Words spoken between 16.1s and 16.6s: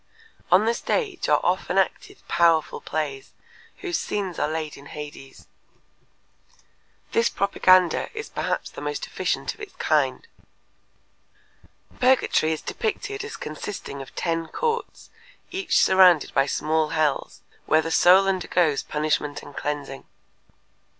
by